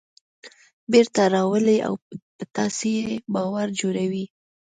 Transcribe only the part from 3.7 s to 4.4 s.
جوړوي.